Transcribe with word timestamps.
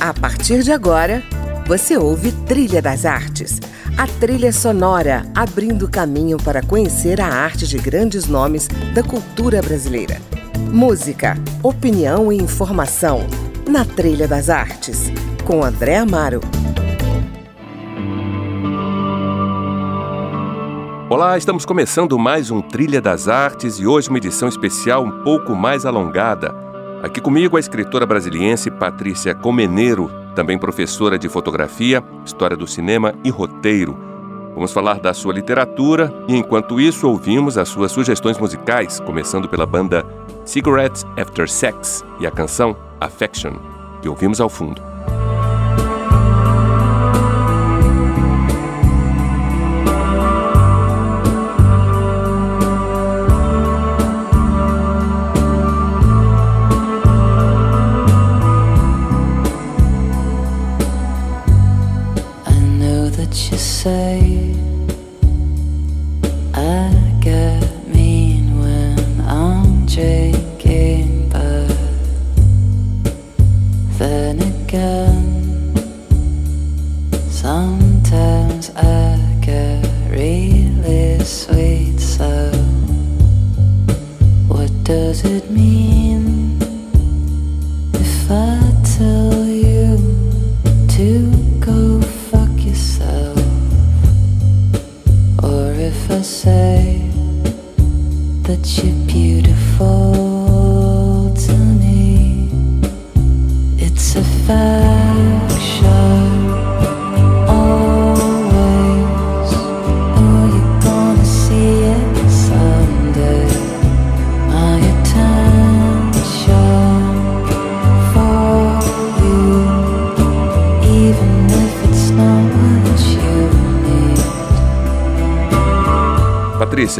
A 0.00 0.14
partir 0.14 0.62
de 0.62 0.72
agora, 0.72 1.22
você 1.66 1.94
ouve 1.94 2.32
Trilha 2.32 2.80
das 2.80 3.04
Artes, 3.04 3.60
a 3.98 4.06
trilha 4.06 4.50
sonora 4.50 5.26
abrindo 5.34 5.90
caminho 5.90 6.38
para 6.38 6.62
conhecer 6.62 7.20
a 7.20 7.26
arte 7.26 7.66
de 7.66 7.76
grandes 7.76 8.24
nomes 8.24 8.66
da 8.94 9.02
cultura 9.02 9.60
brasileira. 9.60 10.16
Música, 10.72 11.36
opinião 11.62 12.32
e 12.32 12.38
informação 12.38 13.26
na 13.68 13.84
Trilha 13.84 14.26
das 14.26 14.48
Artes, 14.48 15.12
com 15.44 15.62
André 15.62 15.98
Amaro. 15.98 16.40
Olá, 21.10 21.36
estamos 21.36 21.66
começando 21.66 22.18
mais 22.18 22.50
um 22.50 22.62
Trilha 22.62 23.02
das 23.02 23.28
Artes 23.28 23.78
e 23.78 23.86
hoje 23.86 24.08
uma 24.08 24.16
edição 24.16 24.48
especial 24.48 25.04
um 25.04 25.22
pouco 25.22 25.54
mais 25.54 25.84
alongada. 25.84 26.69
Aqui 27.02 27.18
comigo 27.18 27.56
a 27.56 27.60
escritora 27.60 28.04
brasiliense 28.04 28.70
Patrícia 28.70 29.34
Comeneiro, 29.34 30.10
também 30.34 30.58
professora 30.58 31.18
de 31.18 31.30
fotografia, 31.30 32.04
história 32.26 32.54
do 32.54 32.66
cinema 32.66 33.14
e 33.24 33.30
roteiro. 33.30 33.96
Vamos 34.54 34.70
falar 34.70 35.00
da 35.00 35.14
sua 35.14 35.32
literatura 35.32 36.12
e, 36.28 36.36
enquanto 36.36 36.78
isso, 36.78 37.08
ouvimos 37.08 37.56
as 37.56 37.70
suas 37.70 37.90
sugestões 37.90 38.38
musicais, 38.38 39.00
começando 39.00 39.48
pela 39.48 39.64
banda 39.64 40.04
Cigarettes 40.44 41.06
After 41.16 41.48
Sex 41.48 42.04
e 42.20 42.26
a 42.26 42.30
canção 42.30 42.76
Affection, 43.00 43.54
que 44.02 44.08
ouvimos 44.08 44.38
ao 44.38 44.50
fundo. 44.50 44.89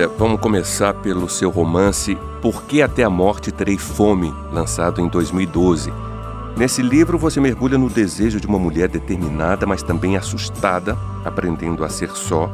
Vamos 0.06 0.41
começar 0.41 0.94
pelo 0.94 1.28
seu 1.28 1.50
romance 1.50 2.16
Por 2.41 2.65
que 2.65 2.81
Até 2.81 3.03
a 3.03 3.11
Morte 3.11 3.53
Terei 3.53 3.77
Fome, 3.77 4.33
lançado 4.53 5.00
em 5.00 5.09
2012. 5.09 5.93
Nesse 6.56 6.83
livro 6.83 7.19
você 7.19 7.41
mergulha 7.41 7.77
no 7.77 7.88
desejo 7.88 8.41
de 8.41 8.47
uma 8.47 8.59
mulher 8.59 8.88
determinada, 8.88 9.66
mas 9.66 9.83
também 9.83 10.16
assustada, 10.16 10.97
aprendendo 11.25 11.84
a 11.84 11.88
ser 11.88 12.11
só, 12.11 12.50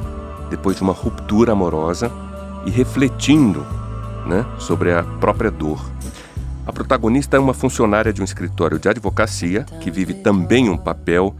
depois 0.51 0.77
de 0.77 0.83
uma 0.83 0.93
ruptura 0.93 1.53
amorosa 1.53 2.11
e 2.65 2.71
refletindo 2.71 3.65
né, 4.27 4.45
sobre 4.59 4.93
a 4.93 5.03
própria 5.03 5.51
dor. 5.51 5.85
A 6.67 6.73
protagonista 6.73 7.37
é 7.37 7.41
uma 7.41 7.55
funcionária 7.55 8.13
de 8.13 8.21
um 8.21 8.25
escritório 8.25 8.79
de 8.79 8.89
advocacia 8.89 9.65
que 9.81 9.91
vive 9.91 10.15
também 10.15 10.69
um 10.69 10.77
papel 10.77 11.35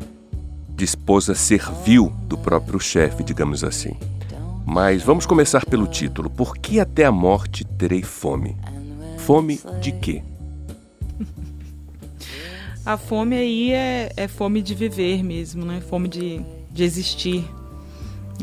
de 0.69 0.85
esposa 0.85 1.35
servil 1.35 2.13
do 2.29 2.39
próprio 2.39 2.79
chefe, 2.79 3.25
digamos 3.25 3.65
assim. 3.65 3.97
Mas 4.67 5.05
vamos 5.05 5.25
começar 5.25 5.65
pelo 5.65 5.87
título. 5.87 6.29
Por 6.29 6.57
que 6.59 6.81
até 6.81 7.05
a 7.05 7.13
morte 7.13 7.65
terei 7.65 8.03
fome? 8.03 8.57
Fome 9.17 9.61
de 9.81 9.93
quê? 9.93 10.25
A 12.85 12.97
fome 12.97 13.37
aí 13.37 13.73
é, 13.73 14.13
é 14.17 14.29
fome 14.29 14.61
de 14.61 14.75
viver 14.75 15.23
mesmo, 15.23 15.65
né? 15.65 15.81
Fome 15.89 16.09
de, 16.09 16.41
de 16.73 16.83
existir. 16.83 17.45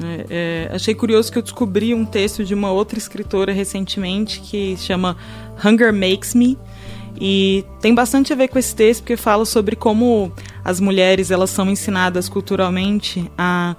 É, 0.01 0.25
é, 0.29 0.75
achei 0.75 0.95
curioso 0.95 1.31
que 1.31 1.37
eu 1.37 1.41
descobri 1.41 1.93
um 1.93 2.05
texto 2.05 2.43
de 2.43 2.53
uma 2.53 2.71
outra 2.71 2.97
escritora 2.97 3.51
recentemente 3.51 4.39
que 4.39 4.75
chama 4.77 5.17
Hunger 5.63 5.93
Makes 5.93 6.33
Me 6.33 6.57
e 7.19 7.63
tem 7.79 7.93
bastante 7.93 8.33
a 8.33 8.35
ver 8.35 8.47
com 8.47 8.57
esse 8.57 8.75
texto 8.75 9.01
porque 9.01 9.15
fala 9.15 9.45
sobre 9.45 9.75
como 9.75 10.31
as 10.63 10.79
mulheres 10.79 11.31
elas 11.31 11.51
são 11.51 11.69
ensinadas 11.69 12.27
culturalmente 12.27 13.29
a 13.37 13.75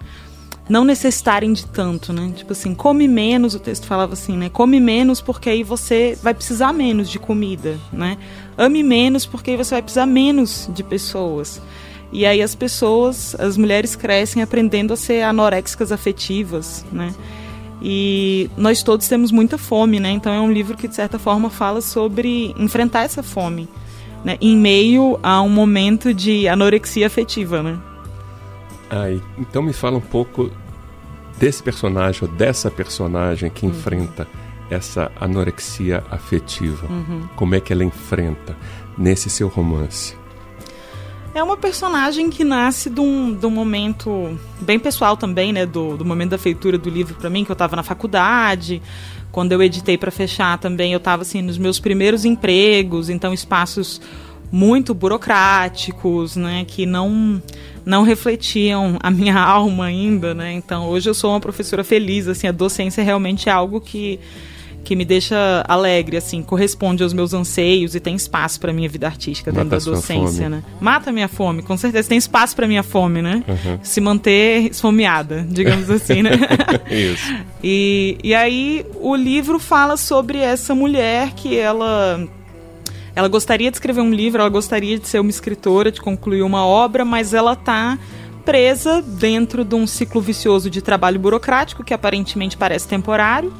não 0.68 0.84
necessitarem 0.84 1.52
de 1.52 1.66
tanto, 1.66 2.12
né? 2.12 2.32
Tipo 2.34 2.52
assim, 2.52 2.74
come 2.74 3.06
menos, 3.06 3.54
o 3.54 3.58
texto 3.58 3.86
falava 3.86 4.14
assim, 4.14 4.36
né? 4.36 4.48
Come 4.48 4.80
menos 4.80 5.20
porque 5.20 5.50
aí 5.50 5.62
você 5.62 6.16
vai 6.22 6.32
precisar 6.32 6.72
menos 6.72 7.10
de 7.10 7.18
comida, 7.18 7.78
né? 7.92 8.16
Ame 8.56 8.82
menos 8.82 9.26
porque 9.26 9.50
aí 9.50 9.56
você 9.56 9.74
vai 9.74 9.82
precisar 9.82 10.06
menos 10.06 10.70
de 10.72 10.82
pessoas. 10.82 11.60
E 12.12 12.24
aí 12.24 12.40
as 12.40 12.54
pessoas, 12.54 13.34
as 13.38 13.56
mulheres 13.56 13.94
crescem 13.94 14.42
aprendendo 14.42 14.94
a 14.94 14.96
ser 14.96 15.22
anoréxicas 15.22 15.92
afetivas, 15.92 16.84
né? 16.90 17.12
E 17.82 18.48
nós 18.56 18.82
todos 18.82 19.06
temos 19.06 19.30
muita 19.30 19.58
fome, 19.58 20.00
né? 20.00 20.10
Então 20.12 20.32
é 20.32 20.40
um 20.40 20.50
livro 20.50 20.76
que 20.76 20.88
de 20.88 20.94
certa 20.94 21.18
forma 21.18 21.50
fala 21.50 21.82
sobre 21.82 22.54
enfrentar 22.58 23.02
essa 23.02 23.22
fome, 23.22 23.68
né? 24.24 24.38
Em 24.40 24.56
meio 24.56 25.18
a 25.22 25.42
um 25.42 25.50
momento 25.50 26.14
de 26.14 26.48
anorexia 26.48 27.06
afetiva, 27.06 27.62
né? 27.62 27.78
Ah, 28.90 29.10
então 29.38 29.62
me 29.62 29.72
fala 29.72 29.96
um 29.96 30.00
pouco 30.00 30.50
desse 31.38 31.62
personagem 31.62 32.22
ou 32.22 32.28
dessa 32.28 32.70
personagem 32.70 33.50
que 33.50 33.66
uhum. 33.66 33.72
enfrenta 33.72 34.26
essa 34.70 35.10
anorexia 35.20 36.02
afetiva. 36.10 36.86
Uhum. 36.86 37.28
Como 37.36 37.54
é 37.54 37.60
que 37.60 37.72
ela 37.72 37.84
enfrenta 37.84 38.56
nesse 38.96 39.28
seu 39.28 39.48
romance? 39.48 40.16
É 41.34 41.42
uma 41.42 41.56
personagem 41.56 42.30
que 42.30 42.44
nasce 42.44 42.88
de 42.88 43.00
um, 43.00 43.34
de 43.34 43.44
um 43.44 43.50
momento 43.50 44.38
bem 44.60 44.78
pessoal 44.78 45.16
também, 45.16 45.52
né? 45.52 45.66
Do, 45.66 45.96
do 45.96 46.04
momento 46.04 46.30
da 46.30 46.38
feitura 46.38 46.78
do 46.78 46.88
livro 46.88 47.14
para 47.16 47.28
mim, 47.28 47.44
que 47.44 47.50
eu 47.50 47.54
estava 47.54 47.74
na 47.74 47.82
faculdade. 47.82 48.80
Quando 49.32 49.50
eu 49.50 49.60
editei 49.60 49.98
para 49.98 50.12
fechar 50.12 50.58
também, 50.58 50.92
eu 50.92 50.98
estava 50.98 51.22
assim, 51.22 51.42
nos 51.42 51.58
meus 51.58 51.80
primeiros 51.80 52.24
empregos, 52.24 53.10
então 53.10 53.34
espaços 53.34 54.00
muito 54.52 54.94
burocráticos, 54.94 56.36
né? 56.36 56.64
Que 56.64 56.86
não 56.86 57.42
não 57.84 58.02
refletiam 58.02 58.98
a 59.00 59.10
minha 59.10 59.38
alma 59.40 59.86
ainda, 59.86 60.34
né? 60.34 60.52
Então 60.52 60.88
hoje 60.88 61.08
eu 61.08 61.14
sou 61.14 61.30
uma 61.30 61.40
professora 61.40 61.84
feliz, 61.84 62.28
assim, 62.28 62.46
a 62.46 62.52
docência 62.52 63.00
é 63.00 63.04
realmente 63.04 63.48
é 63.48 63.52
algo 63.52 63.80
que 63.80 64.18
que 64.84 64.94
me 64.94 65.04
deixa 65.04 65.64
alegre, 65.66 66.16
assim, 66.16 66.42
corresponde 66.42 67.02
aos 67.02 67.12
meus 67.12 67.32
anseios 67.32 67.94
e 67.94 68.00
tem 68.00 68.14
espaço 68.14 68.60
para 68.60 68.72
minha 68.72 68.88
vida 68.88 69.06
artística 69.06 69.50
dentro 69.50 69.70
Mata 69.70 69.84
da 69.84 69.90
docência, 69.90 70.48
né? 70.48 70.62
Mata 70.80 71.10
minha 71.10 71.26
fome, 71.26 71.62
com 71.62 71.76
certeza 71.76 72.08
tem 72.08 72.18
espaço 72.18 72.54
para 72.54 72.68
minha 72.68 72.82
fome, 72.82 73.22
né? 73.22 73.42
Uhum. 73.48 73.78
Se 73.82 74.00
manter 74.00 74.70
esfomeada, 74.70 75.44
digamos 75.48 75.90
assim, 75.90 76.22
né? 76.22 76.32
Isso. 76.90 77.34
E, 77.62 78.18
e 78.22 78.34
aí 78.34 78.84
o 78.96 79.16
livro 79.16 79.58
fala 79.58 79.96
sobre 79.96 80.38
essa 80.38 80.74
mulher 80.74 81.32
que 81.32 81.56
ela 81.56 82.28
ela 83.14 83.28
gostaria 83.28 83.70
de 83.70 83.76
escrever 83.76 84.00
um 84.00 84.12
livro, 84.12 84.40
ela 84.40 84.50
gostaria 84.50 84.98
de 84.98 85.06
ser 85.08 85.20
uma 85.20 85.30
escritora, 85.30 85.90
de 85.92 86.00
concluir 86.00 86.42
uma 86.42 86.66
obra, 86.66 87.04
mas 87.04 87.32
ela 87.32 87.52
está 87.52 87.98
presa 88.44 89.00
dentro 89.00 89.64
de 89.64 89.74
um 89.74 89.86
ciclo 89.86 90.20
vicioso 90.20 90.68
de 90.68 90.82
trabalho 90.82 91.18
burocrático 91.18 91.82
que 91.82 91.94
aparentemente 91.94 92.56
parece 92.56 92.86
temporário 92.86 93.52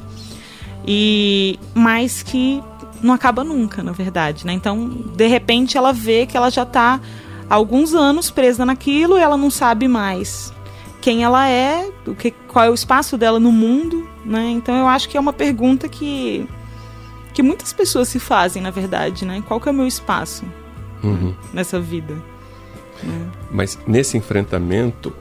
e 0.85 1.59
mas 1.73 2.21
que 2.21 2.61
não 3.01 3.13
acaba 3.13 3.43
nunca, 3.43 3.81
na 3.81 3.91
verdade, 3.91 4.45
né? 4.45 4.53
Então, 4.53 4.87
de 5.15 5.27
repente, 5.27 5.77
ela 5.77 5.91
vê 5.91 6.25
que 6.25 6.37
ela 6.37 6.49
já 6.49 6.63
está 6.63 6.99
há 7.49 7.55
alguns 7.55 7.93
anos 7.93 8.29
presa 8.29 8.65
naquilo 8.65 9.17
e 9.17 9.21
ela 9.21 9.37
não 9.37 9.49
sabe 9.49 9.87
mais 9.87 10.53
quem 11.01 11.23
ela 11.23 11.47
é, 11.47 11.87
o 12.07 12.15
que, 12.15 12.31
qual 12.31 12.65
é 12.65 12.69
o 12.69 12.73
espaço 12.73 13.15
dela 13.15 13.39
no 13.39 13.51
mundo, 13.51 14.07
né? 14.25 14.49
Então, 14.49 14.75
eu 14.75 14.87
acho 14.87 15.07
que 15.07 15.17
é 15.17 15.19
uma 15.19 15.33
pergunta 15.33 15.87
que 15.87 16.47
que 17.35 17.43
muitas 17.43 17.73
pessoas 17.73 18.07
se 18.07 18.17
fazem, 18.17 18.61
na 18.61 18.71
verdade, 18.71 19.25
né? 19.25 19.43
Qual 19.45 19.59
que 19.59 19.67
é 19.67 19.71
o 19.71 19.75
meu 19.75 19.85
espaço 19.85 20.45
uhum. 21.03 21.35
nessa 21.53 21.79
vida? 21.81 22.13
Né? 23.03 23.27
Mas 23.51 23.77
nesse 23.85 24.17
enfrentamento, 24.17 25.13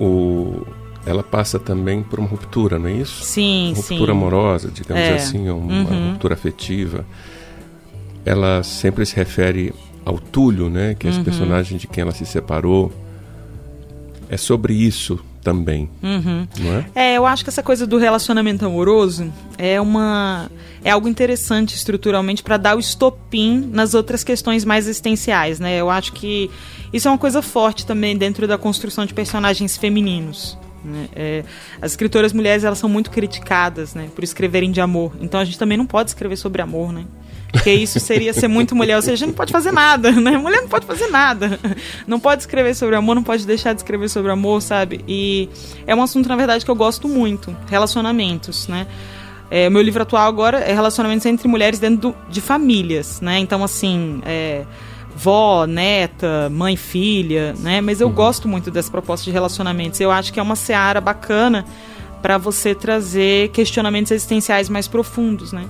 o, 0.00 0.64
ela 1.04 1.24
passa 1.24 1.58
também 1.58 2.04
por 2.04 2.20
uma 2.20 2.28
ruptura, 2.28 2.78
não 2.78 2.88
é 2.88 2.92
isso? 2.92 3.24
Sim, 3.24 3.72
uma 3.74 3.82
sim. 3.82 3.94
Ruptura 3.94 4.12
amorosa, 4.12 4.70
digamos 4.72 5.02
é. 5.02 5.14
assim, 5.14 5.50
uma 5.50 5.74
uhum. 5.74 6.10
ruptura 6.12 6.34
afetiva. 6.34 7.04
Ela 8.24 8.62
sempre 8.62 9.04
se 9.04 9.16
refere 9.16 9.74
ao 10.04 10.20
Túlio, 10.20 10.70
né? 10.70 10.94
Que 10.94 11.08
é 11.08 11.10
esse 11.10 11.18
uhum. 11.18 11.24
personagem 11.24 11.78
de 11.78 11.88
quem 11.88 12.02
ela 12.02 12.12
se 12.12 12.24
separou. 12.24 12.92
É 14.28 14.36
sobre 14.36 14.72
isso 14.72 15.18
também, 15.46 15.88
uhum. 16.02 16.44
não 16.58 16.72
é? 16.72 16.86
É, 16.92 17.16
eu 17.16 17.24
acho 17.24 17.44
que 17.44 17.50
essa 17.50 17.62
coisa 17.62 17.86
do 17.86 17.98
relacionamento 17.98 18.66
amoroso 18.66 19.32
é 19.56 19.80
uma 19.80 20.50
é 20.82 20.90
algo 20.90 21.06
interessante 21.06 21.76
estruturalmente 21.76 22.42
para 22.42 22.56
dar 22.56 22.76
o 22.76 22.80
estopim 22.80 23.70
nas 23.72 23.94
outras 23.94 24.24
questões 24.24 24.64
mais 24.64 24.88
existenciais, 24.88 25.60
né? 25.60 25.80
Eu 25.80 25.88
acho 25.88 26.12
que 26.14 26.50
isso 26.92 27.06
é 27.06 27.10
uma 27.12 27.16
coisa 27.16 27.40
forte 27.40 27.86
também 27.86 28.16
dentro 28.16 28.48
da 28.48 28.58
construção 28.58 29.06
de 29.06 29.14
personagens 29.14 29.76
femininos. 29.76 30.58
Né? 30.84 31.08
É, 31.14 31.44
as 31.80 31.92
escritoras 31.92 32.32
mulheres 32.32 32.64
elas 32.64 32.78
são 32.78 32.88
muito 32.88 33.12
criticadas, 33.12 33.94
né, 33.94 34.08
por 34.16 34.24
escreverem 34.24 34.72
de 34.72 34.80
amor. 34.80 35.12
Então 35.20 35.38
a 35.38 35.44
gente 35.44 35.58
também 35.60 35.78
não 35.78 35.86
pode 35.86 36.10
escrever 36.10 36.36
sobre 36.36 36.60
amor, 36.60 36.92
né? 36.92 37.04
Porque 37.52 37.72
isso 37.72 37.98
seria 38.00 38.32
ser 38.32 38.48
muito 38.48 38.74
mulher, 38.74 38.96
ou 38.96 39.02
seja, 39.02 39.26
não 39.26 39.32
pode 39.32 39.52
fazer 39.52 39.72
nada, 39.72 40.10
né? 40.12 40.36
Mulher 40.36 40.60
não 40.62 40.68
pode 40.68 40.86
fazer 40.86 41.08
nada. 41.08 41.58
Não 42.06 42.20
pode 42.20 42.42
escrever 42.42 42.74
sobre 42.74 42.96
amor, 42.96 43.14
não 43.14 43.22
pode 43.22 43.46
deixar 43.46 43.72
de 43.72 43.80
escrever 43.80 44.08
sobre 44.08 44.30
amor, 44.30 44.60
sabe? 44.60 45.04
E 45.06 45.48
é 45.86 45.94
um 45.94 46.02
assunto, 46.02 46.28
na 46.28 46.36
verdade, 46.36 46.64
que 46.64 46.70
eu 46.70 46.74
gosto 46.74 47.08
muito. 47.08 47.56
Relacionamentos, 47.68 48.68
né? 48.68 48.86
É, 49.50 49.68
o 49.68 49.70
meu 49.70 49.82
livro 49.82 50.02
atual 50.02 50.26
agora 50.26 50.58
é 50.58 50.72
relacionamentos 50.72 51.24
entre 51.26 51.46
mulheres 51.46 51.78
dentro 51.78 52.10
do, 52.10 52.16
de 52.28 52.40
famílias, 52.40 53.20
né? 53.20 53.38
Então, 53.38 53.62
assim, 53.62 54.20
é, 54.26 54.64
vó, 55.14 55.66
neta, 55.66 56.50
mãe, 56.50 56.76
filha, 56.76 57.54
né? 57.60 57.80
Mas 57.80 58.00
eu 58.00 58.08
uhum. 58.08 58.14
gosto 58.14 58.48
muito 58.48 58.70
dessa 58.70 58.90
proposta 58.90 59.24
de 59.24 59.30
relacionamentos. 59.30 60.00
Eu 60.00 60.10
acho 60.10 60.32
que 60.32 60.40
é 60.40 60.42
uma 60.42 60.56
seara 60.56 61.00
bacana 61.00 61.64
para 62.20 62.38
você 62.38 62.74
trazer 62.74 63.50
questionamentos 63.50 64.10
existenciais 64.10 64.68
mais 64.68 64.88
profundos, 64.88 65.52
né? 65.52 65.64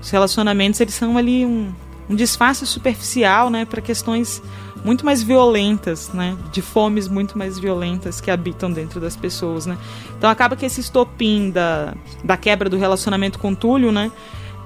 Os 0.00 0.10
relacionamentos, 0.10 0.80
eles 0.80 0.94
são 0.94 1.16
ali 1.18 1.44
um, 1.44 1.72
um 2.08 2.14
disfarce 2.14 2.66
superficial, 2.66 3.50
né, 3.50 3.64
para 3.64 3.80
questões 3.80 4.42
muito 4.84 5.04
mais 5.04 5.22
violentas, 5.22 6.10
né, 6.12 6.36
de 6.50 6.62
fomes 6.62 7.06
muito 7.06 7.36
mais 7.36 7.58
violentas 7.58 8.20
que 8.20 8.30
habitam 8.30 8.72
dentro 8.72 8.98
das 8.98 9.14
pessoas, 9.14 9.66
né. 9.66 9.76
Então 10.16 10.30
acaba 10.30 10.56
que 10.56 10.64
esse 10.64 10.80
estopim 10.80 11.50
da, 11.50 11.94
da 12.24 12.36
quebra 12.36 12.68
do 12.68 12.78
relacionamento 12.78 13.38
com 13.38 13.54
Túlio, 13.54 13.92
né, 13.92 14.10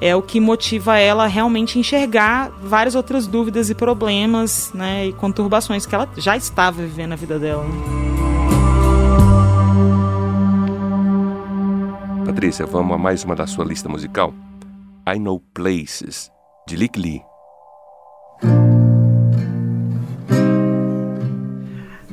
é 0.01 0.15
o 0.15 0.23
que 0.23 0.39
motiva 0.39 0.99
ela 0.99 1.27
realmente 1.27 1.79
enxergar 1.79 2.51
várias 2.63 2.95
outras 2.95 3.27
dúvidas 3.27 3.71
e 3.71 3.75
problemas, 3.75 4.71
né, 4.73 5.07
e 5.07 5.13
conturbações 5.13 5.85
que 5.85 5.95
ela 5.95 6.09
já 6.17 6.37
estava 6.37 6.83
vivendo 6.83 7.11
na 7.11 7.17
vida 7.17 7.39
dela. 7.39 7.65
Patrícia, 12.25 12.67
vamos 12.67 12.95
a 12.95 12.99
mais 12.99 13.25
uma 13.25 13.35
da 13.35 13.47
sua 13.47 13.65
lista 13.65 13.89
musical? 13.89 14.33
I 15.06 15.19
Know 15.19 15.39
Places, 15.53 16.31
de 16.67 16.77
Lick 16.77 16.99
Lee. 16.99 17.21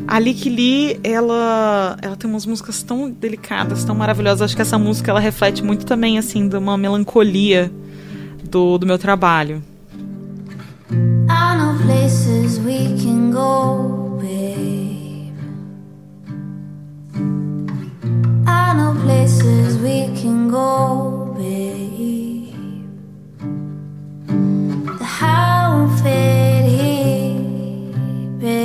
A 0.05 0.19
Lick 0.19 0.49
Lee, 0.49 0.99
ela, 1.01 1.97
ela 2.01 2.17
tem 2.17 2.29
umas 2.29 2.45
músicas 2.45 2.83
tão 2.83 3.09
delicadas, 3.09 3.85
tão 3.85 3.95
maravilhosas. 3.95 4.41
Acho 4.41 4.57
que 4.57 4.61
essa 4.61 4.77
música 4.77 5.09
ela 5.09 5.21
reflete 5.21 5.63
muito 5.63 5.85
também 5.85 6.17
assim 6.17 6.49
de 6.49 6.57
uma 6.57 6.77
melancolia 6.77 7.71
do, 8.43 8.77
do 8.77 8.85
meu 8.85 8.99
trabalho. 8.99 9.63
I 10.89 11.55
know 11.55 11.77
places 11.85 12.59
we 12.59 12.93
can 13.01 13.31
go, 13.31 14.19
babe. 14.21 15.31
I 18.45 18.73
know 18.75 18.93
places 19.01 19.77
we 19.81 20.11
can 20.21 20.49
go, 20.49 21.33
babe. 21.37 22.30
how 25.21 25.87
fit 26.01 26.65
he 26.65 27.37
be. 28.41 28.57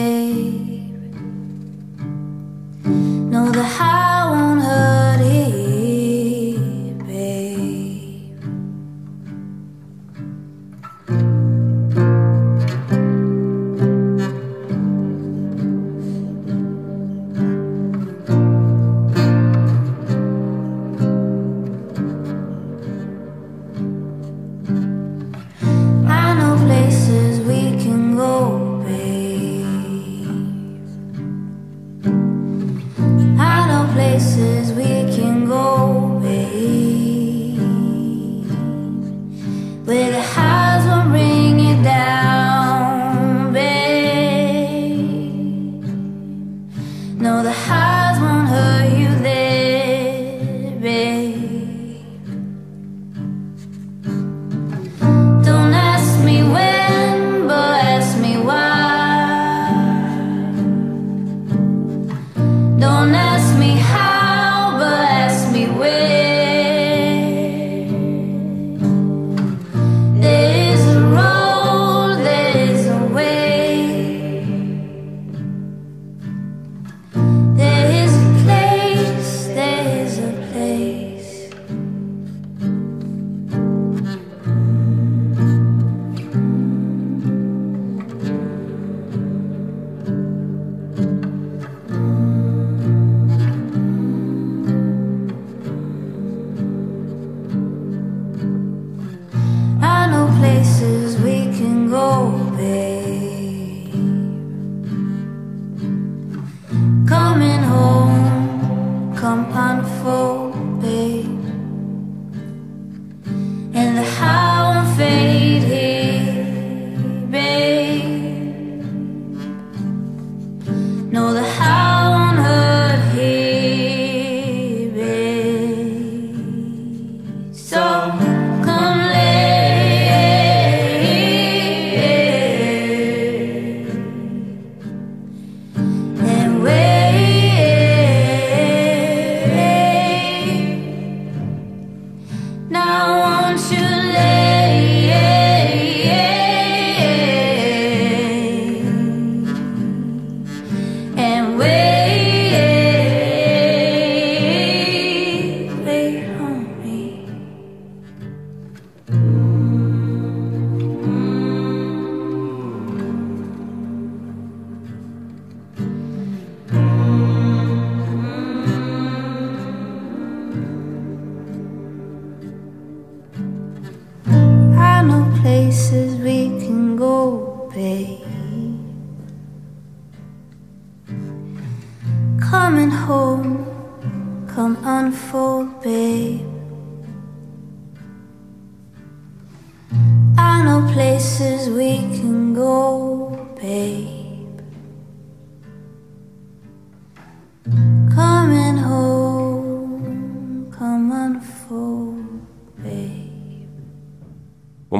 No, 3.32 3.50
the 3.50 3.62
how 3.62 4.30
won't 4.32 4.62
hurt 4.62 5.20
he. 5.20 5.46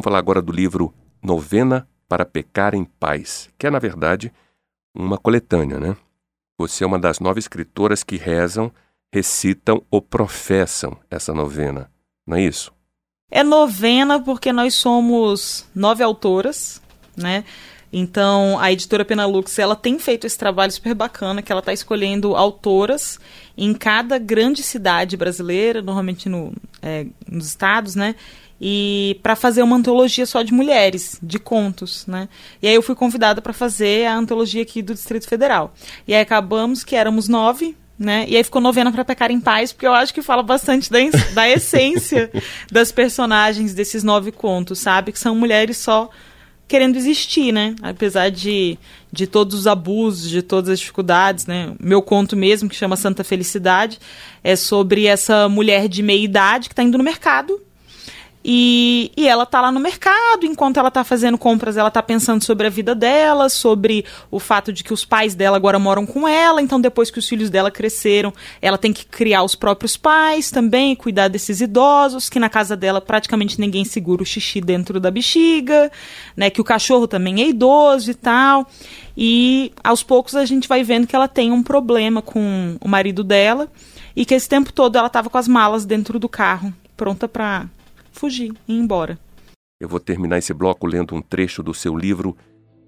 Falar 0.07 0.21
agora 0.21 0.41
do 0.41 0.53
livro 0.53 0.95
Novena 1.21 1.89
para 2.09 2.25
Pecar 2.25 2.77
em 2.77 2.85
Paz, 2.85 3.51
que 3.59 3.67
é, 3.67 3.71
na 3.71 3.81
verdade, 3.81 4.33
uma 4.95 5.19
coletânea, 5.19 5.81
né? 5.81 5.97
Você 6.57 6.85
é 6.85 6.87
uma 6.87 6.97
das 6.97 7.19
nove 7.19 7.41
escritoras 7.41 8.05
que 8.05 8.17
rezam, 8.17 8.71
recitam 9.13 9.83
ou 9.91 10.01
professam 10.01 10.97
essa 11.11 11.35
novena, 11.35 11.91
não 12.25 12.37
é 12.37 12.43
isso? 12.43 12.73
É 13.29 13.43
novena 13.43 14.21
porque 14.21 14.53
nós 14.53 14.75
somos 14.75 15.69
nove 15.75 16.05
autoras, 16.05 16.81
né? 17.17 17.43
Então, 17.93 18.61
a 18.61 18.71
editora 18.71 19.05
Penalux, 19.05 19.59
ela 19.59 19.75
tem 19.75 19.99
feito 19.99 20.25
esse 20.25 20.39
trabalho 20.39 20.71
super 20.71 20.95
bacana, 20.95 21.43
que 21.43 21.51
ela 21.51 21.61
está 21.61 21.73
escolhendo 21.73 22.37
autoras 22.37 23.19
em 23.57 23.75
cada 23.75 24.19
grande 24.19 24.63
cidade 24.63 25.17
brasileira, 25.17 25.83
normalmente 25.83 26.29
no, 26.29 26.53
é, 26.81 27.07
nos 27.29 27.49
estados, 27.49 27.97
né? 27.97 28.15
E 28.61 29.21
para 29.23 29.37
fazer 29.37 29.63
uma 29.63 29.77
antologia 29.77 30.25
só 30.25 30.43
de 30.43 30.53
mulheres, 30.53 31.19
de 31.23 31.39
contos, 31.39 32.07
né? 32.07 32.29
E 32.63 32.69
aí 32.69 32.75
eu 32.75 32.83
fui 32.83 32.95
convidada 32.95 33.43
para 33.43 33.53
fazer 33.53 34.07
a 34.07 34.17
antologia 34.17 34.63
aqui 34.63 34.81
do 34.81 34.95
Distrito 34.95 35.29
Federal. 35.29 35.75
E 36.09 36.15
aí 36.15 36.21
acabamos 36.21 36.83
que 36.83 36.97
éramos 36.97 37.29
nove 37.29 37.77
né? 37.99 38.27
E 38.29 38.37
aí 38.37 38.45
ficou 38.45 38.61
novena 38.61 38.93
para 38.93 39.05
pecar 39.05 39.31
em 39.31 39.41
paz, 39.41 39.73
porque 39.73 39.87
eu 39.87 39.95
acho 39.95 40.13
que 40.13 40.21
fala 40.21 40.43
bastante 40.43 40.91
da, 40.91 40.99
da 41.33 41.49
essência 41.49 42.31
das 42.71 42.93
personagens 42.93 43.75
desses 43.75 44.05
nove 44.05 44.31
contos, 44.31 44.79
sabe? 44.79 45.13
Que 45.13 45.19
são 45.19 45.35
mulheres 45.35 45.79
só 45.79 46.11
querendo 46.69 46.97
existir, 46.97 47.53
né? 47.53 47.75
Apesar 47.81 48.31
de, 48.31 48.77
de 49.11 49.27
todos 49.27 49.61
os 49.61 49.67
abusos, 49.67 50.29
de 50.29 50.43
todas 50.43 50.71
as 50.71 50.81
dificuldades, 50.81 51.47
né? 51.47 51.75
Meu 51.81 52.03
conto 52.03 52.37
mesmo, 52.37 52.69
que 52.69 52.77
chama 52.77 52.97
Santa 52.97 53.25
Felicidade, 53.25 53.99
é 54.43 54.57
sobre 54.57 55.07
essa 55.07 55.49
mulher 55.49 55.89
de 55.89 56.03
meia 56.03 56.23
idade 56.23 56.69
que 56.69 56.73
está 56.73 56.83
indo 56.83 56.99
no 56.99 57.05
mercado 57.05 57.63
e, 58.49 59.11
e 59.17 59.27
ela 59.27 59.45
tá 59.45 59.61
lá 59.61 59.73
no 59.73 59.81
mercado, 59.81 60.47
enquanto 60.47 60.77
ela 60.77 60.89
tá 60.89 61.03
fazendo 61.03 61.37
compras, 61.37 61.77
ela 61.77 61.91
tá 61.91 62.01
pensando 62.01 62.45
sobre 62.45 62.69
a 62.69 62.71
vida 62.71 62.95
dela, 62.95 63.49
sobre 63.49 64.05
o 64.31 64.39
fato 64.39 64.73
de 64.73 64.85
que 64.85 64.93
os 64.93 65.05
pais 65.05 65.35
dela 65.35 65.57
agora 65.57 65.81
moram 65.81 66.07
com 66.07 66.29
ela, 66.29 66.63
então 66.63 66.81
depois 66.81 67.11
que 67.11 67.19
os 67.19 67.29
filhos 67.29 67.51
dela 67.51 67.73
cresceram, 67.73 68.33
ela 68.63 68.79
tem 68.79 68.93
que 68.93 69.05
criar 69.05 69.43
os 69.43 69.57
próprios 69.57 69.97
pais 69.97 70.49
também, 70.49 70.95
cuidar 70.95 71.27
desses 71.27 71.61
idosos, 71.61 72.29
que 72.29 72.39
na 72.39 72.49
casa 72.49 72.77
dela 72.77 73.01
praticamente 73.01 73.61
ninguém 73.61 73.85
segura 73.85 74.23
o 74.23 74.27
xixi 74.27 74.61
dentro 74.61 75.01
da 75.01 75.11
bexiga, 75.11 75.91
né, 76.37 76.49
que 76.49 76.61
o 76.61 76.65
cachorro 76.65 77.09
também 77.09 77.43
é 77.43 77.49
idoso 77.49 78.13
e 78.13 78.15
tal. 78.15 78.65
E 79.17 79.73
aos 79.83 80.05
poucos 80.05 80.37
a 80.37 80.45
gente 80.45 80.69
vai 80.69 80.85
vendo 80.85 81.09
que 81.09 81.17
ela 81.17 81.27
tem 81.27 81.51
um 81.51 81.65
problema 81.65 82.23
com 82.23 82.77
o 82.81 82.87
marido 82.87 83.25
dela 83.25 83.67
e 84.15 84.25
que 84.25 84.35
esse 84.35 84.49
tempo 84.49 84.73
todo 84.73 84.95
ela 84.95 85.09
estava 85.09 85.29
com 85.29 85.37
as 85.37 85.49
malas 85.49 85.85
dentro 85.85 86.17
do 86.21 86.29
carro, 86.29 86.73
pronta 86.97 87.27
para 87.27 87.67
fugir 88.19 88.53
e 88.67 88.75
ir 88.75 88.79
embora. 88.79 89.19
Eu 89.81 89.89
vou 89.89 90.01
terminar 90.01 90.39
esse 90.39 90.55
bloco 90.55 90.87
lendo 90.87 91.15
um 91.15 91.21
trecho 91.21 91.63
do 91.63 91.75
seu 91.75 91.97
livro 91.97 92.37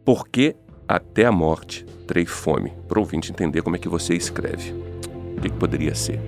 Por 0.05 0.27
que 0.27 0.57
até 0.87 1.27
a 1.27 1.33
morte 1.33 1.85
terei 2.07 2.25
fome? 2.25 2.73
Para 2.89 2.99
o 2.99 3.03
ouvinte 3.03 3.31
entender 3.31 3.63
como 3.63 3.77
é 3.77 3.79
que 3.79 3.89
você 3.89 4.15
escreve. 4.15 4.73
O 5.37 5.41
que, 5.41 5.51
que 5.51 5.57
poderia 5.57 5.95
ser? 5.95 6.19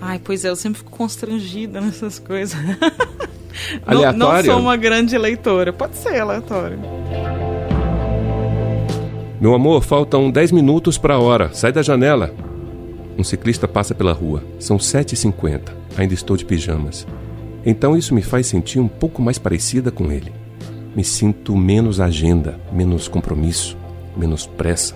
Ai, 0.00 0.18
pois 0.18 0.44
é, 0.44 0.48
eu 0.48 0.56
sempre 0.56 0.78
fico 0.78 0.90
constrangida 0.90 1.80
nessas 1.82 2.18
coisas. 2.18 2.58
Aleatório? 3.86 4.18
Não, 4.18 4.32
não 4.32 4.44
sou 4.44 4.60
uma 4.60 4.76
grande 4.76 5.18
leitora. 5.18 5.72
Pode 5.72 5.96
ser 5.96 6.20
aleatório. 6.20 6.78
Meu 9.40 9.54
amor, 9.54 9.84
faltam 9.84 10.30
10 10.30 10.50
minutos 10.52 10.98
para 10.98 11.14
a 11.14 11.18
hora. 11.18 11.52
Sai 11.52 11.72
da 11.72 11.82
janela. 11.82 12.34
Um 13.16 13.22
ciclista 13.22 13.68
passa 13.68 13.94
pela 13.94 14.12
rua. 14.12 14.42
São 14.58 14.78
7h50. 14.78 15.72
Ainda 15.96 16.14
estou 16.14 16.36
de 16.36 16.44
pijamas. 16.44 17.06
Então 17.64 17.96
isso 17.96 18.14
me 18.14 18.22
faz 18.22 18.46
sentir 18.46 18.78
um 18.78 18.88
pouco 18.88 19.20
mais 19.20 19.38
parecida 19.38 19.90
com 19.90 20.10
ele. 20.10 20.32
Me 20.94 21.04
sinto 21.04 21.56
menos 21.56 22.00
agenda, 22.00 22.58
menos 22.72 23.08
compromisso, 23.08 23.76
menos 24.16 24.46
pressa. 24.46 24.94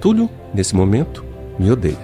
Túlio, 0.00 0.30
nesse 0.54 0.76
momento, 0.76 1.24
me 1.58 1.70
odeia, 1.70 1.98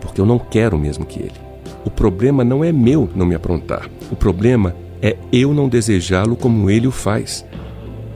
porque 0.00 0.20
eu 0.20 0.26
não 0.26 0.38
quero 0.38 0.76
o 0.76 0.80
mesmo 0.80 1.06
que 1.06 1.20
ele. 1.20 1.50
O 1.84 1.90
problema 1.90 2.44
não 2.44 2.62
é 2.62 2.70
meu 2.70 3.08
não 3.14 3.24
me 3.24 3.34
aprontar. 3.34 3.88
O 4.10 4.16
problema 4.16 4.74
é 5.00 5.16
eu 5.32 5.54
não 5.54 5.68
desejá-lo 5.68 6.36
como 6.36 6.68
ele 6.68 6.86
o 6.86 6.90
faz. 6.90 7.44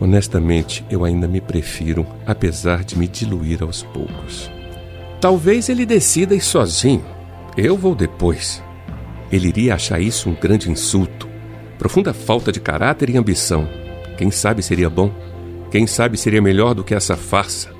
Honestamente, 0.00 0.84
eu 0.90 1.04
ainda 1.04 1.26
me 1.26 1.40
prefiro, 1.40 2.06
apesar 2.26 2.84
de 2.84 2.98
me 2.98 3.08
diluir 3.08 3.62
aos 3.62 3.82
poucos. 3.82 4.50
Talvez 5.20 5.70
ele 5.70 5.86
decida 5.86 6.34
ir 6.34 6.42
sozinho. 6.42 7.04
Eu 7.56 7.78
vou 7.78 7.94
depois. 7.94 8.62
Ele 9.34 9.48
iria 9.48 9.74
achar 9.74 10.00
isso 10.00 10.30
um 10.30 10.32
grande 10.32 10.70
insulto, 10.70 11.28
profunda 11.76 12.14
falta 12.14 12.52
de 12.52 12.60
caráter 12.60 13.10
e 13.10 13.16
ambição. 13.16 13.68
Quem 14.16 14.30
sabe 14.30 14.62
seria 14.62 14.88
bom? 14.88 15.10
Quem 15.72 15.88
sabe 15.88 16.16
seria 16.16 16.40
melhor 16.40 16.72
do 16.72 16.84
que 16.84 16.94
essa 16.94 17.16
farsa? 17.16 17.70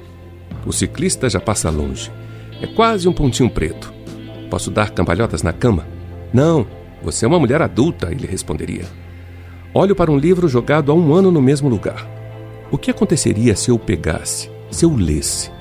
O 0.66 0.73
ciclista 0.73 1.30
já 1.30 1.38
passa 1.38 1.70
longe. 1.70 2.11
É 2.61 2.66
quase 2.66 3.08
um 3.08 3.12
pontinho 3.12 3.49
preto. 3.49 3.94
Posso 4.50 4.68
dar 4.68 4.90
cambalhotas 4.90 5.44
na 5.44 5.52
cama? 5.52 5.87
Não, 6.32 6.66
você 7.00 7.25
é 7.25 7.28
uma 7.28 7.38
mulher 7.38 7.62
adulta, 7.62 8.11
ele 8.11 8.26
responderia. 8.26 8.87
Olho 9.73 9.94
para 9.94 10.11
um 10.11 10.18
livro 10.18 10.49
jogado 10.49 10.90
há 10.90 10.94
um 10.96 11.14
ano 11.14 11.30
no 11.30 11.40
mesmo 11.40 11.68
lugar. 11.68 12.04
O 12.68 12.76
que 12.76 12.90
aconteceria 12.90 13.54
se 13.54 13.70
eu 13.70 13.78
pegasse, 13.78 14.50
se 14.73 14.84
eu 14.84 14.92
lesse? 14.92 15.52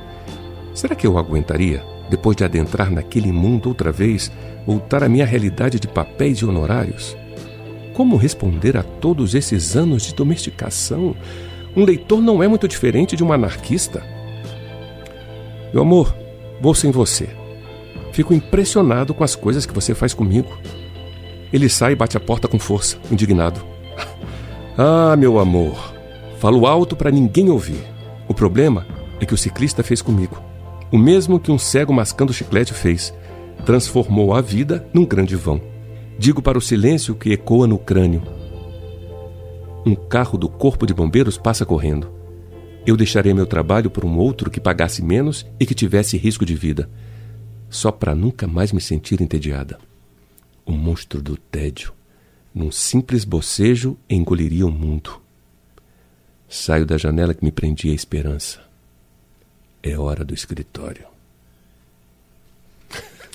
Será 0.73 0.95
que 0.95 1.05
eu 1.05 1.19
aguentaria, 1.19 1.83
depois 2.09 2.35
de 2.35 2.43
adentrar 2.43 2.89
naquele 2.89 3.31
mundo 3.31 3.69
outra 3.69 3.91
vez, 3.91 4.31
voltar 4.65 5.03
à 5.03 5.09
minha 5.09 5.25
realidade 5.25 5.79
de 5.79 5.87
papéis 5.87 6.39
e 6.39 6.45
honorários? 6.45 7.15
Como 7.93 8.17
responder 8.17 8.75
a 8.75 8.83
todos 8.83 9.35
esses 9.35 9.75
anos 9.75 10.03
de 10.03 10.15
domesticação? 10.15 11.15
Um 11.75 11.83
leitor 11.83 12.21
não 12.21 12.41
é 12.41 12.47
muito 12.47 12.67
diferente 12.67 13.15
de 13.15 13.23
um 13.23 13.31
anarquista. 13.31 14.03
Meu 15.71 15.83
amor, 15.83 16.15
vou 16.61 16.73
sem 16.73 16.91
você. 16.91 17.29
Fico 18.11 18.33
impressionado 18.33 19.13
com 19.13 19.23
as 19.23 19.35
coisas 19.35 19.65
que 19.65 19.73
você 19.73 19.95
faz 19.95 20.13
comigo. 20.13 20.57
Ele 21.51 21.69
sai 21.69 21.93
e 21.93 21.95
bate 21.95 22.17
a 22.17 22.19
porta 22.19 22.47
com 22.47 22.59
força, 22.59 22.97
indignado. 23.11 23.61
Ah, 24.75 25.15
meu 25.15 25.37
amor, 25.37 25.93
falo 26.39 26.65
alto 26.65 26.95
para 26.95 27.11
ninguém 27.11 27.47
ouvir. 27.47 27.83
O 28.27 28.33
problema 28.33 28.87
é 29.19 29.25
que 29.25 29.33
o 29.35 29.37
ciclista 29.37 29.83
fez 29.83 30.01
comigo. 30.01 30.41
O 30.91 30.97
mesmo 30.97 31.39
que 31.39 31.51
um 31.51 31.59
cego 31.59 31.93
mascando 31.93 32.33
chiclete 32.33 32.73
fez 32.73 33.13
transformou 33.65 34.33
a 34.33 34.41
vida 34.41 34.87
num 34.93 35.05
grande 35.05 35.35
vão. 35.35 35.61
Digo 36.17 36.41
para 36.41 36.57
o 36.57 36.61
silêncio 36.61 37.15
que 37.15 37.31
ecoa 37.31 37.67
no 37.67 37.77
crânio. 37.77 38.21
Um 39.85 39.95
carro 39.95 40.37
do 40.37 40.47
Corpo 40.47 40.85
de 40.85 40.93
Bombeiros 40.93 41.37
passa 41.37 41.65
correndo. 41.65 42.11
Eu 42.85 42.95
deixarei 42.95 43.33
meu 43.33 43.45
trabalho 43.45 43.89
por 43.89 44.05
um 44.05 44.17
outro 44.17 44.51
que 44.51 44.59
pagasse 44.59 45.01
menos 45.01 45.45
e 45.59 45.65
que 45.65 45.73
tivesse 45.73 46.17
risco 46.17 46.45
de 46.45 46.55
vida, 46.55 46.89
só 47.69 47.91
para 47.91 48.13
nunca 48.13 48.45
mais 48.47 48.71
me 48.71 48.81
sentir 48.81 49.21
entediada. 49.21 49.77
O 50.65 50.71
monstro 50.71 51.21
do 51.21 51.35
tédio, 51.35 51.93
num 52.53 52.71
simples 52.71 53.25
bocejo, 53.25 53.97
engoliria 54.09 54.65
o 54.65 54.71
mundo. 54.71 55.21
Saio 56.47 56.85
da 56.85 56.97
janela 56.97 57.33
que 57.33 57.43
me 57.43 57.51
prendia 57.51 57.91
a 57.91 57.95
esperança. 57.95 58.61
É 59.81 59.97
hora 59.97 60.23
do 60.23 60.33
escritório. 60.33 61.12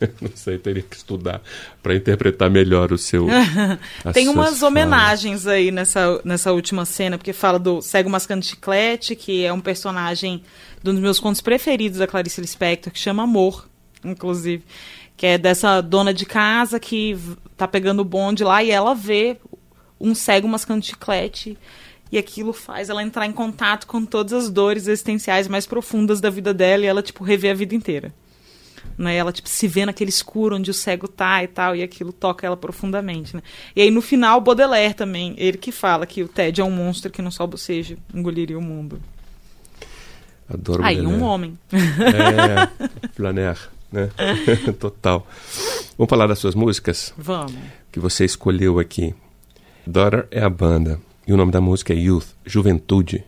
Não 0.20 0.30
sei, 0.34 0.58
teria 0.58 0.82
que 0.82 0.96
estudar 0.96 1.42
para 1.82 1.94
interpretar 1.94 2.50
melhor 2.50 2.92
o 2.92 2.98
seu. 2.98 3.26
Tem 4.14 4.28
umas 4.28 4.62
homenagens 4.62 5.46
aí 5.46 5.70
nessa, 5.70 6.20
nessa 6.24 6.52
última 6.52 6.84
cena, 6.84 7.18
porque 7.18 7.32
fala 7.32 7.58
do 7.58 7.82
Cego 7.82 8.08
Mascando 8.08 8.44
Chiclete, 8.44 9.16
que 9.16 9.44
é 9.44 9.52
um 9.52 9.60
personagem 9.60 10.42
de 10.82 10.90
um 10.90 10.94
dos 10.94 11.02
meus 11.02 11.18
contos 11.18 11.40
preferidos 11.40 11.98
da 11.98 12.06
Clarice 12.06 12.40
Lispector, 12.40 12.92
que 12.92 12.98
chama 12.98 13.24
Amor, 13.24 13.68
inclusive. 14.04 14.64
Que 15.16 15.26
é 15.26 15.38
dessa 15.38 15.80
dona 15.80 16.14
de 16.14 16.24
casa 16.24 16.78
que 16.78 17.18
tá 17.56 17.66
pegando 17.66 18.00
o 18.00 18.04
bonde 18.04 18.44
lá 18.44 18.62
e 18.62 18.70
ela 18.70 18.94
vê 18.94 19.36
um 20.00 20.14
cego 20.14 20.46
mascando 20.46 20.84
chiclete. 20.84 21.58
E 22.10 22.16
aquilo 22.16 22.52
faz 22.52 22.88
ela 22.88 23.02
entrar 23.02 23.26
em 23.26 23.32
contato 23.32 23.86
com 23.86 24.06
todas 24.06 24.32
as 24.32 24.48
dores 24.48 24.86
existenciais 24.86 25.48
mais 25.48 25.66
profundas 25.66 26.20
da 26.20 26.30
vida 26.30 26.54
dela 26.54 26.84
e 26.84 26.86
ela, 26.86 27.02
tipo, 27.02 27.24
rever 27.24 27.50
a 27.50 27.54
vida 27.54 27.74
inteira 27.74 28.14
né? 28.96 29.16
Ela 29.16 29.32
tipo 29.32 29.48
se 29.48 29.66
vê 29.68 29.84
naquele 29.84 30.10
escuro 30.10 30.56
onde 30.56 30.70
o 30.70 30.74
cego 30.74 31.08
tá 31.08 31.42
e 31.42 31.48
tal, 31.48 31.74
e 31.76 31.82
aquilo 31.82 32.12
toca 32.12 32.46
ela 32.46 32.56
profundamente, 32.56 33.34
né? 33.36 33.42
E 33.74 33.82
aí 33.82 33.90
no 33.90 34.00
final 34.00 34.40
Baudelaire 34.40 34.94
também, 34.94 35.34
ele 35.36 35.58
que 35.58 35.72
fala 35.72 36.06
que 36.06 36.22
o 36.22 36.28
Ted 36.28 36.60
é 36.60 36.64
um 36.64 36.70
monstro 36.70 37.10
que 37.10 37.20
não 37.22 37.30
só 37.30 37.46
boceja, 37.46 37.96
engoliria 38.14 38.58
o 38.58 38.62
mundo. 38.62 39.00
Adoro 40.48 40.82
Aí, 40.82 40.96
Baudelaire. 40.96 41.22
um 41.22 41.26
homem. 41.26 41.58
É, 41.72 43.08
Flaner, 43.14 43.58
né? 43.92 44.08
Total. 44.80 45.26
Vamos 45.96 46.08
falar 46.08 46.26
das 46.26 46.38
suas 46.38 46.54
músicas 46.54 47.12
Vamos. 47.18 47.52
que 47.92 48.00
você 48.00 48.24
escolheu 48.24 48.78
aqui. 48.78 49.14
Daughter 49.86 50.26
é 50.30 50.42
a 50.42 50.50
banda 50.50 50.98
e 51.26 51.32
o 51.32 51.36
nome 51.36 51.52
da 51.52 51.60
música 51.60 51.92
é 51.92 51.96
Youth, 51.96 52.28
Juventude. 52.46 53.24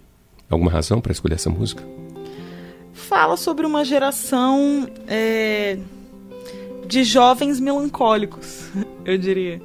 Alguma 0.49 0.71
razão 0.71 1.01
para 1.01 1.13
escolher 1.13 1.35
essa 1.35 1.51
música? 1.51 1.85
Fala 2.93 3.37
sobre 3.37 3.67
uma 3.67 3.85
geração 3.85 4.89
é, 5.07 5.79
de 6.87 7.05
jovens 7.05 7.61
melancólicos, 7.61 8.69
eu 9.05 9.17
diria. 9.17 9.61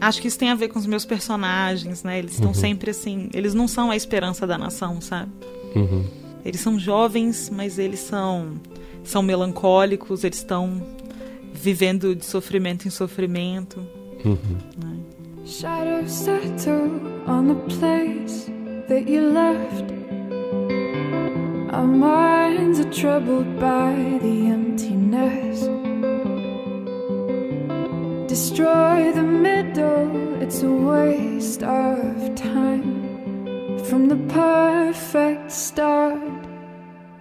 Acho 0.00 0.20
que 0.20 0.28
isso 0.28 0.38
tem 0.38 0.50
a 0.50 0.54
ver 0.54 0.68
com 0.68 0.78
os 0.78 0.86
meus 0.86 1.06
personagens, 1.06 2.02
né? 2.02 2.18
Eles 2.18 2.32
estão 2.32 2.52
sempre 2.52 2.90
assim. 2.90 3.30
Eles 3.32 3.54
não 3.54 3.66
são 3.66 3.90
a 3.90 3.96
esperança 3.96 4.46
da 4.46 4.58
nação, 4.58 5.00
sabe? 5.00 5.30
Uhum. 5.74 6.04
Eles 6.44 6.60
são 6.60 6.78
jovens, 6.78 7.50
mas 7.50 7.78
eles 7.78 8.00
são, 8.00 8.60
são 9.02 9.22
melancólicos, 9.22 10.22
eles 10.22 10.38
estão 10.38 10.82
vivendo 11.52 12.14
de 12.14 12.24
sofrimento 12.24 12.86
em 12.86 12.90
sofrimento. 12.90 13.80
Uhum. 14.24 14.38
né? 14.82 14.96
Shadows 15.46 16.10
settle 16.10 17.00
on 17.28 17.46
the 17.46 17.74
place 17.76 18.50
that 18.88 19.10
you 19.10 19.32
left. 19.32 20.05
Our 21.76 21.86
minds 21.86 22.80
are 22.80 22.90
troubled 22.90 23.60
by 23.60 24.18
the 24.22 24.46
emptiness. 24.46 25.60
Destroy 28.26 29.12
the 29.12 29.22
middle, 29.22 30.42
it's 30.42 30.62
a 30.62 30.72
waste 30.72 31.62
of 31.62 32.34
time. 32.34 33.78
From 33.84 34.08
the 34.08 34.16
perfect 34.32 35.52
start 35.52 36.18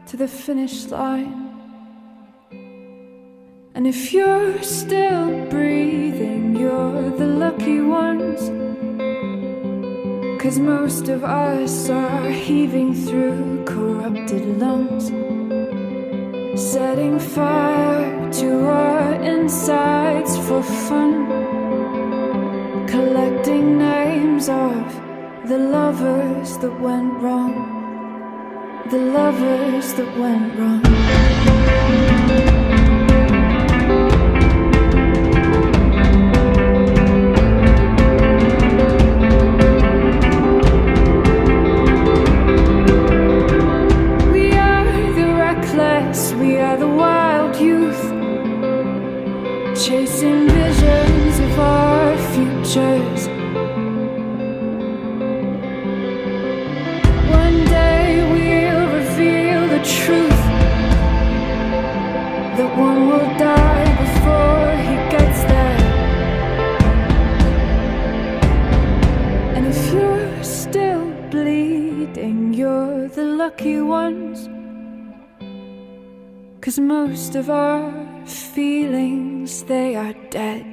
to 0.08 0.16
the 0.16 0.30
finish 0.30 0.86
line. 0.86 1.50
And 3.74 3.86
if 3.86 4.14
you're 4.14 4.64
still 4.64 5.48
breathing, 5.48 6.56
you're 6.56 7.10
the 7.10 7.28
lucky 7.28 7.82
ones. 7.82 8.65
Cause 10.46 10.60
most 10.60 11.08
of 11.08 11.24
us 11.24 11.90
are 11.90 12.30
heaving 12.30 12.94
through 12.94 13.66
corrupted 13.66 14.60
lungs. 14.60 15.06
Setting 16.62 17.18
fire 17.18 18.32
to 18.34 18.68
our 18.68 19.14
insides 19.24 20.38
for 20.48 20.62
fun. 20.62 21.26
Collecting 22.88 23.80
names 23.80 24.48
of 24.48 24.86
the 25.50 25.58
lovers 25.58 26.60
that 26.60 26.80
went 26.80 27.12
wrong. 27.24 27.56
The 28.92 29.00
lovers 29.00 29.94
that 29.96 30.16
went 30.16 30.60
wrong. 30.60 32.15
If 69.76 69.94
you're 69.94 70.44
still 70.44 71.06
bleeding, 71.30 72.54
you're 72.54 73.08
the 73.10 73.24
lucky 73.24 73.82
ones. 73.82 74.38
Cause 76.62 76.80
most 76.80 77.36
of 77.36 77.50
our 77.50 77.92
feelings, 78.26 79.64
they 79.64 79.96
are 79.96 80.14
dead 80.30 80.66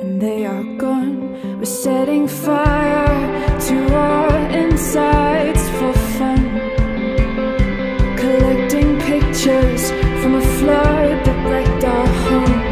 and 0.00 0.20
they 0.20 0.44
are 0.44 0.64
gone. 0.76 1.18
We're 1.58 1.76
setting 1.86 2.26
fire 2.26 3.20
to 3.68 3.76
our 3.94 4.36
insides 4.50 5.64
for 5.78 5.92
fun. 6.18 6.42
Collecting 8.22 8.90
pictures 9.12 9.82
from 10.20 10.34
a 10.42 10.44
flood 10.58 11.16
that 11.26 11.38
wrecked 11.50 11.84
our 11.84 12.08
home. 12.26 12.62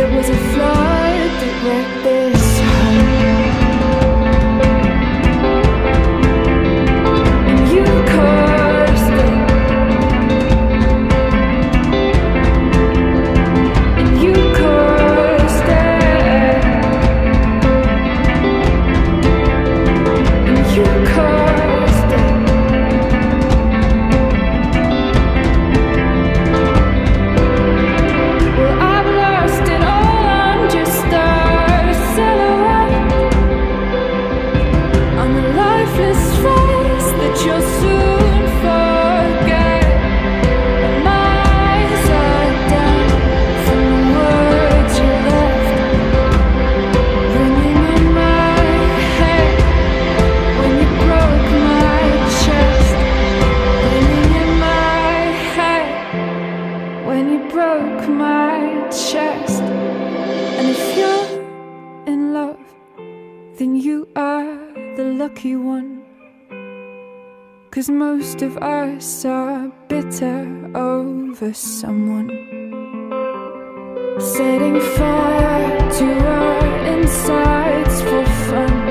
It 0.00 0.08
was 0.16 0.28
a 0.28 0.40
flood 0.52 1.30
that 1.40 1.56
wrecked 1.66 2.04
this 2.04 2.33
Cause 67.84 67.90
most 67.90 68.40
of 68.40 68.56
us 68.56 69.26
are 69.26 69.70
bitter 69.88 70.70
over 70.74 71.52
someone. 71.52 72.30
Setting 74.18 74.80
fire 74.80 75.90
to 75.98 76.26
our 76.26 76.86
insides 76.86 78.00
for 78.00 78.24
fun. 78.48 78.83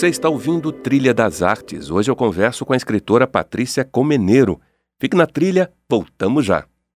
Você 0.00 0.08
está 0.08 0.30
ouvindo 0.30 0.72
Trilha 0.72 1.12
das 1.12 1.42
Artes. 1.42 1.90
Hoje 1.90 2.10
eu 2.10 2.16
converso 2.16 2.64
com 2.64 2.72
a 2.72 2.76
escritora 2.76 3.26
Patrícia 3.26 3.84
Comeneiro. 3.84 4.58
Fique 4.98 5.14
na 5.14 5.26
trilha, 5.26 5.70
voltamos 5.86 6.46
já. 6.46 6.64